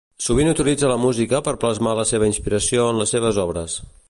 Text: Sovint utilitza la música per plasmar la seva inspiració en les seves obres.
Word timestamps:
Sovint 0.27 0.47
utilitza 0.53 0.89
la 0.91 0.95
música 1.03 1.43
per 1.49 1.55
plasmar 1.65 1.95
la 2.01 2.09
seva 2.13 2.31
inspiració 2.31 2.89
en 2.95 3.05
les 3.05 3.15
seves 3.19 3.43
obres. 3.49 3.83